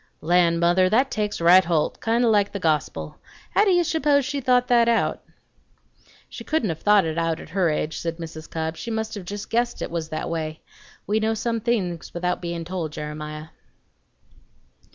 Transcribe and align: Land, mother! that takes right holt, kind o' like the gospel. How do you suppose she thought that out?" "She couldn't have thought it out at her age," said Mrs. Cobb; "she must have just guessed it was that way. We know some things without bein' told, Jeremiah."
Land, 0.19 0.59
mother! 0.59 0.89
that 0.89 1.11
takes 1.11 1.39
right 1.39 1.63
holt, 1.63 1.99
kind 1.99 2.25
o' 2.25 2.29
like 2.31 2.51
the 2.51 2.59
gospel. 2.59 3.19
How 3.51 3.63
do 3.65 3.69
you 3.69 3.83
suppose 3.83 4.25
she 4.25 4.41
thought 4.41 4.67
that 4.67 4.89
out?" 4.89 5.21
"She 6.27 6.43
couldn't 6.43 6.69
have 6.69 6.79
thought 6.79 7.05
it 7.05 7.19
out 7.19 7.39
at 7.39 7.49
her 7.49 7.69
age," 7.69 7.99
said 7.99 8.17
Mrs. 8.17 8.49
Cobb; 8.49 8.77
"she 8.77 8.89
must 8.89 9.13
have 9.13 9.25
just 9.25 9.51
guessed 9.51 9.79
it 9.79 9.91
was 9.91 10.09
that 10.09 10.27
way. 10.27 10.61
We 11.05 11.19
know 11.19 11.35
some 11.35 11.59
things 11.59 12.15
without 12.15 12.41
bein' 12.41 12.65
told, 12.65 12.91
Jeremiah." 12.93 13.49